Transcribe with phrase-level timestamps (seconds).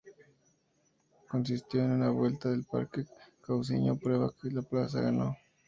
[1.29, 3.05] Consistió en una vuelta al Parque
[3.41, 5.37] Cousiño, prueba que Plaza ganó.